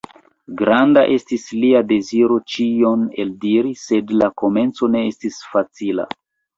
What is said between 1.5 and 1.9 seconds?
lia